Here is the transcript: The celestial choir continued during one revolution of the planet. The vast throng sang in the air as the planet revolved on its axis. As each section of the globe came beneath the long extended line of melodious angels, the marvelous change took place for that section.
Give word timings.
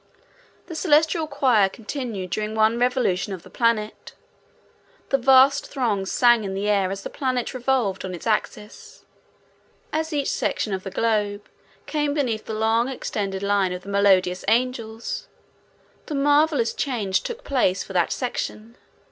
The 0.65 0.73
celestial 0.73 1.27
choir 1.27 1.69
continued 1.69 2.31
during 2.31 2.55
one 2.55 2.79
revolution 2.79 3.33
of 3.33 3.43
the 3.43 3.51
planet. 3.51 4.15
The 5.09 5.19
vast 5.19 5.67
throng 5.67 6.07
sang 6.07 6.43
in 6.43 6.55
the 6.55 6.67
air 6.69 6.89
as 6.89 7.03
the 7.03 7.09
planet 7.11 7.53
revolved 7.53 8.03
on 8.03 8.15
its 8.15 8.25
axis. 8.25 9.05
As 9.93 10.11
each 10.11 10.31
section 10.31 10.73
of 10.73 10.81
the 10.81 10.89
globe 10.89 11.47
came 11.85 12.15
beneath 12.15 12.45
the 12.45 12.55
long 12.55 12.87
extended 12.87 13.43
line 13.43 13.73
of 13.73 13.85
melodious 13.85 14.43
angels, 14.47 15.27
the 16.07 16.15
marvelous 16.15 16.73
change 16.73 17.21
took 17.21 17.43
place 17.43 17.83
for 17.83 17.93
that 17.93 18.11
section. 18.11 18.77